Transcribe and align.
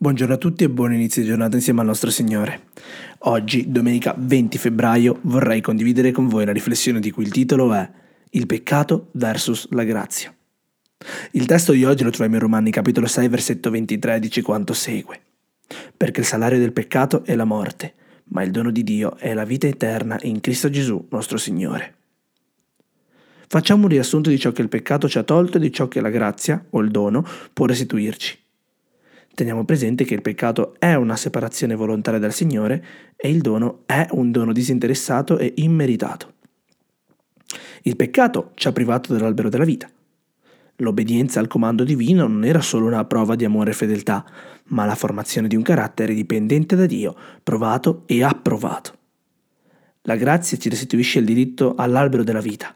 Buongiorno 0.00 0.34
a 0.34 0.38
tutti 0.38 0.62
e 0.62 0.70
buon 0.70 0.92
inizio 0.92 1.22
di 1.22 1.26
giornata 1.26 1.56
insieme 1.56 1.80
al 1.80 1.86
nostro 1.86 2.08
Signore. 2.10 2.66
Oggi, 3.22 3.68
domenica 3.68 4.14
20 4.16 4.56
febbraio, 4.56 5.18
vorrei 5.22 5.60
condividere 5.60 6.12
con 6.12 6.28
voi 6.28 6.44
una 6.44 6.52
riflessione 6.52 7.00
di 7.00 7.10
cui 7.10 7.24
il 7.24 7.32
titolo 7.32 7.74
è 7.74 7.90
Il 8.30 8.46
peccato 8.46 9.08
versus 9.14 9.66
la 9.70 9.82
grazia. 9.82 10.32
Il 11.32 11.46
testo 11.46 11.72
di 11.72 11.84
oggi 11.84 12.04
lo 12.04 12.10
troviamo 12.10 12.36
in 12.36 12.42
Romani 12.42 12.70
capitolo 12.70 13.08
6 13.08 13.26
versetto 13.26 13.70
23 13.70 14.20
dice 14.20 14.40
quanto 14.40 14.72
segue. 14.72 15.20
Perché 15.96 16.20
il 16.20 16.26
salario 16.26 16.60
del 16.60 16.72
peccato 16.72 17.24
è 17.24 17.34
la 17.34 17.44
morte, 17.44 17.94
ma 18.26 18.44
il 18.44 18.52
dono 18.52 18.70
di 18.70 18.84
Dio 18.84 19.16
è 19.16 19.34
la 19.34 19.44
vita 19.44 19.66
eterna 19.66 20.16
in 20.22 20.40
Cristo 20.40 20.70
Gesù 20.70 21.08
nostro 21.10 21.38
Signore. 21.38 21.94
Facciamo 23.48 23.82
un 23.82 23.88
riassunto 23.88 24.30
di 24.30 24.38
ciò 24.38 24.52
che 24.52 24.62
il 24.62 24.68
peccato 24.68 25.08
ci 25.08 25.18
ha 25.18 25.24
tolto 25.24 25.56
e 25.56 25.60
di 25.60 25.72
ciò 25.72 25.88
che 25.88 26.00
la 26.00 26.10
grazia, 26.10 26.64
o 26.70 26.78
il 26.82 26.92
dono, 26.92 27.26
può 27.52 27.66
restituirci. 27.66 28.46
Teniamo 29.38 29.64
presente 29.64 30.02
che 30.02 30.14
il 30.14 30.20
peccato 30.20 30.74
è 30.80 30.94
una 30.94 31.14
separazione 31.14 31.76
volontaria 31.76 32.18
dal 32.18 32.32
Signore 32.32 32.84
e 33.14 33.30
il 33.30 33.40
dono 33.40 33.84
è 33.86 34.04
un 34.10 34.32
dono 34.32 34.52
disinteressato 34.52 35.38
e 35.38 35.52
immeritato. 35.58 36.32
Il 37.82 37.94
peccato 37.94 38.50
ci 38.54 38.66
ha 38.66 38.72
privato 38.72 39.12
dell'albero 39.12 39.48
della 39.48 39.62
vita. 39.62 39.88
L'obbedienza 40.78 41.38
al 41.38 41.46
comando 41.46 41.84
divino 41.84 42.26
non 42.26 42.44
era 42.44 42.60
solo 42.60 42.88
una 42.88 43.04
prova 43.04 43.36
di 43.36 43.44
amore 43.44 43.70
e 43.70 43.74
fedeltà, 43.74 44.24
ma 44.70 44.84
la 44.84 44.96
formazione 44.96 45.46
di 45.46 45.54
un 45.54 45.62
carattere 45.62 46.14
dipendente 46.14 46.74
da 46.74 46.86
Dio, 46.86 47.14
provato 47.44 48.02
e 48.06 48.24
approvato. 48.24 48.98
La 50.02 50.16
grazia 50.16 50.58
ci 50.58 50.68
restituisce 50.68 51.20
il 51.20 51.26
diritto 51.26 51.76
all'albero 51.76 52.24
della 52.24 52.40
vita. 52.40 52.74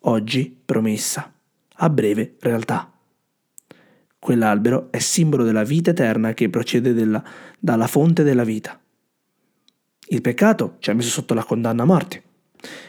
Oggi 0.00 0.60
promessa, 0.64 1.32
a 1.72 1.88
breve 1.88 2.34
realtà. 2.40 2.91
Quell'albero 4.22 4.86
è 4.92 5.00
simbolo 5.00 5.42
della 5.42 5.64
vita 5.64 5.90
eterna 5.90 6.32
che 6.32 6.48
procede 6.48 6.94
della, 6.94 7.20
dalla 7.58 7.88
fonte 7.88 8.22
della 8.22 8.44
vita. 8.44 8.80
Il 10.10 10.20
peccato 10.20 10.76
ci 10.78 10.90
ha 10.90 10.94
messo 10.94 11.08
sotto 11.08 11.34
la 11.34 11.42
condanna 11.42 11.82
a 11.82 11.86
morte. 11.86 12.22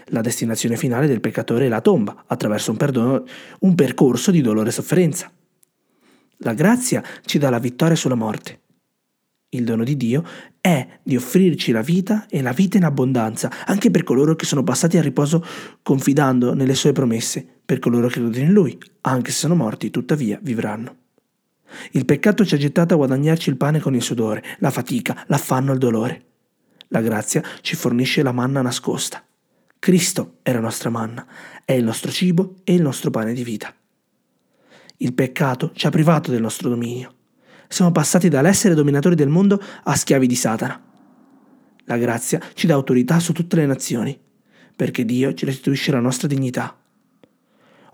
La 0.10 0.22
destinazione 0.22 0.78
finale 0.78 1.08
del 1.08 1.22
peccatore 1.22 1.66
è 1.66 1.70
la 1.70 1.82
tomba, 1.82 2.26
attraverso 2.28 2.70
un, 2.70 2.78
perdono, 2.78 3.24
un 3.62 3.74
percorso 3.74 4.30
di 4.30 4.42
dolore 4.42 4.70
e 4.70 4.74
sofferenza. 4.74 5.32
La 6.38 6.54
grazia 6.54 7.04
ci 7.26 7.40
dà 7.40 7.50
la 7.50 7.58
vittoria 7.58 7.96
sulla 7.96 8.14
morte. 8.14 8.60
Il 9.50 9.64
dono 9.64 9.84
di 9.84 9.98
Dio 9.98 10.24
è 10.62 11.00
di 11.02 11.16
offrirci 11.16 11.72
la 11.72 11.82
vita 11.82 12.28
e 12.30 12.44
la 12.44 12.52
vita 12.52 12.78
in 12.78 12.84
abbondanza, 12.84 13.50
anche 13.66 13.90
per 13.90 14.04
coloro 14.04 14.36
che 14.36 14.46
sono 14.46 14.62
passati 14.62 15.00
a 15.00 15.02
riposo 15.02 15.44
confidando 15.82 16.54
nelle 16.54 16.76
sue 16.76 16.92
promesse, 16.92 17.44
per 17.66 17.80
coloro 17.80 18.06
che 18.06 18.20
credono 18.20 18.38
in 18.38 18.54
Lui, 18.54 18.78
anche 19.02 19.32
se 19.32 19.38
sono 19.40 19.56
morti, 19.56 19.90
tuttavia 19.90 20.38
vivranno. 20.40 21.02
Il 21.92 22.06
peccato 22.06 22.46
ci 22.46 22.56
ha 22.56 22.58
gettato 22.58 22.94
a 22.94 22.98
guadagnarci 22.98 23.50
il 23.50 23.58
pane 23.58 23.80
con 23.80 23.96
il 23.96 24.02
sudore, 24.02 24.44
la 24.60 24.72
fatica, 24.72 25.24
l'affanno 25.28 25.72
e 25.72 25.74
il 25.74 25.80
dolore. 25.80 26.26
La 26.90 27.02
grazia 27.02 27.42
ci 27.62 27.76
fornisce 27.76 28.22
la 28.22 28.32
manna 28.32 28.62
nascosta. 28.62 29.24
Cristo 29.80 30.38
è 30.44 30.54
la 30.54 30.60
nostra 30.60 30.90
manna, 30.90 31.26
è 31.66 31.74
il 31.74 31.84
nostro 31.84 32.12
cibo 32.12 32.56
e 32.64 32.74
il 32.74 32.82
nostro 32.82 33.10
pane 33.10 33.34
di 33.34 33.44
vita. 33.44 33.74
Il 34.98 35.14
peccato 35.14 35.72
ci 35.74 35.88
ha 35.88 35.90
privato 35.90 36.32
del 36.32 36.42
nostro 36.42 36.70
dominio. 36.70 37.14
Siamo 37.68 37.92
passati 37.92 38.30
dall'essere 38.30 38.76
dominatori 38.76 39.16
del 39.16 39.30
mondo 39.30 39.62
a 39.84 39.96
schiavi 39.96 40.28
di 40.28 40.36
Satana. 40.36 40.82
La 41.86 41.98
grazia 41.98 42.40
ci 42.54 42.68
dà 42.68 42.76
autorità 42.76 43.20
su 43.20 43.34
tutte 43.34 43.56
le 43.56 43.66
nazioni, 43.66 44.18
perché 44.76 45.04
Dio 45.04 45.34
ci 45.34 45.46
restituisce 45.46 45.92
la 45.92 46.00
nostra 46.00 46.28
dignità. 46.28 46.78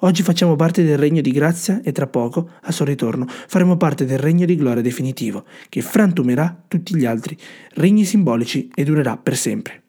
Oggi 0.02 0.23
facciamo 0.23 0.55
parte 0.55 0.83
del 0.83 0.97
regno 0.97 1.19
di 1.19 1.31
grazia 1.31 1.81
e 1.83 1.92
tra 1.92 2.08
poco, 2.08 2.52
a 2.61 2.72
suo 2.72 2.86
ritorno, 2.86 3.25
faremo 3.28 3.75
parte 3.75 4.05
del 4.05 4.17
regno 4.17 4.45
di 4.45 4.55
gloria 4.55 4.81
definitivo, 4.81 5.45
che 5.67 5.81
frantumerà 5.81 6.64
tutti 6.69 6.95
gli 6.95 7.05
altri 7.05 7.38
regni 7.73 8.05
simbolici 8.05 8.70
e 8.73 8.86
durerà 8.86 9.17
per 9.17 9.36
sempre. 9.36 9.83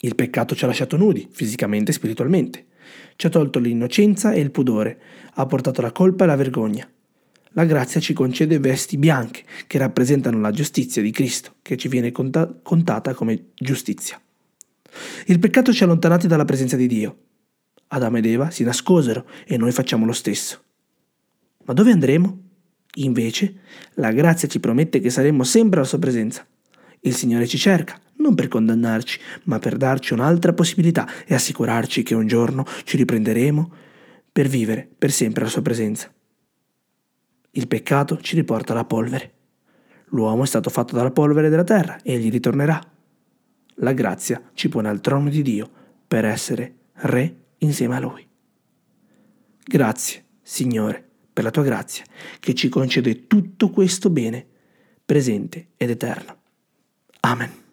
Il 0.00 0.14
peccato 0.14 0.54
ci 0.54 0.64
ha 0.64 0.66
lasciato 0.66 0.98
nudi, 0.98 1.26
fisicamente 1.30 1.92
e 1.92 1.94
spiritualmente. 1.94 2.66
Ci 3.16 3.26
ha 3.26 3.30
tolto 3.30 3.58
l'innocenza 3.58 4.32
e 4.32 4.40
il 4.40 4.50
pudore, 4.50 5.00
ha 5.34 5.46
portato 5.46 5.80
la 5.80 5.92
colpa 5.92 6.24
e 6.24 6.26
la 6.26 6.36
vergogna. 6.36 6.86
La 7.52 7.64
grazia 7.64 8.00
ci 8.00 8.12
concede 8.12 8.58
vesti 8.58 8.98
bianche 8.98 9.44
che 9.66 9.78
rappresentano 9.78 10.40
la 10.40 10.50
giustizia 10.50 11.00
di 11.00 11.10
Cristo, 11.10 11.54
che 11.62 11.78
ci 11.78 11.88
viene 11.88 12.12
contata 12.12 13.14
come 13.14 13.46
giustizia. 13.54 14.20
Il 15.26 15.38
peccato 15.38 15.72
ci 15.72 15.82
ha 15.82 15.86
allontanati 15.86 16.26
dalla 16.26 16.44
presenza 16.44 16.76
di 16.76 16.86
Dio, 16.86 17.16
Adamo 17.92 18.18
ed 18.18 18.26
Eva 18.26 18.50
si 18.50 18.62
nascosero 18.62 19.26
e 19.46 19.56
noi 19.56 19.72
facciamo 19.72 20.06
lo 20.06 20.12
stesso. 20.12 20.62
Ma 21.64 21.72
dove 21.72 21.90
andremo? 21.90 22.48
Invece, 22.94 23.54
la 23.94 24.12
grazia 24.12 24.48
ci 24.48 24.60
promette 24.60 25.00
che 25.00 25.10
saremo 25.10 25.42
sempre 25.44 25.80
alla 25.80 25.88
sua 25.88 25.98
presenza. 25.98 26.46
Il 27.00 27.14
Signore 27.14 27.46
ci 27.46 27.58
cerca, 27.58 27.98
non 28.16 28.34
per 28.34 28.48
condannarci, 28.48 29.18
ma 29.44 29.58
per 29.58 29.76
darci 29.76 30.12
un'altra 30.12 30.52
possibilità 30.52 31.08
e 31.26 31.34
assicurarci 31.34 32.02
che 32.02 32.14
un 32.14 32.26
giorno 32.26 32.64
ci 32.84 32.96
riprenderemo 32.96 33.72
per 34.30 34.46
vivere 34.46 34.88
per 34.98 35.10
sempre 35.10 35.42
alla 35.42 35.50
sua 35.50 35.62
presenza. 35.62 36.12
Il 37.52 37.66
peccato 37.66 38.20
ci 38.20 38.36
riporta 38.36 38.72
alla 38.72 38.84
polvere. 38.84 39.32
L'uomo 40.10 40.44
è 40.44 40.46
stato 40.46 40.70
fatto 40.70 40.94
dalla 40.94 41.10
polvere 41.10 41.48
della 41.48 41.64
terra 41.64 41.98
e 42.02 42.14
egli 42.14 42.30
ritornerà. 42.30 42.80
La 43.76 43.92
grazia 43.92 44.50
ci 44.54 44.68
pone 44.68 44.88
al 44.88 45.00
trono 45.00 45.28
di 45.28 45.42
Dio 45.42 45.68
per 46.06 46.24
essere 46.24 46.74
re 46.92 47.39
insieme 47.60 47.96
a 47.96 48.00
Lui. 48.00 48.26
Grazie, 49.62 50.24
Signore, 50.42 51.08
per 51.32 51.44
la 51.44 51.50
tua 51.50 51.62
grazia, 51.62 52.04
che 52.38 52.54
ci 52.54 52.68
concede 52.68 53.26
tutto 53.26 53.70
questo 53.70 54.10
bene, 54.10 54.46
presente 55.04 55.68
ed 55.76 55.90
eterno. 55.90 56.36
Amen. 57.20 57.68